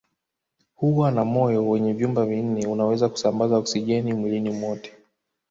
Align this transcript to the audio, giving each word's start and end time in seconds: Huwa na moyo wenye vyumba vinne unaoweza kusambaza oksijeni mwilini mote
Huwa 0.75 1.11
na 1.11 1.25
moyo 1.25 1.69
wenye 1.69 1.93
vyumba 1.93 2.25
vinne 2.25 2.67
unaoweza 2.67 3.09
kusambaza 3.09 3.57
oksijeni 3.57 4.13
mwilini 4.13 4.49
mote 4.49 4.93